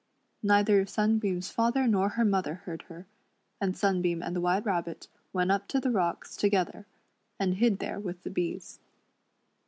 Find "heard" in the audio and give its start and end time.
2.65-2.81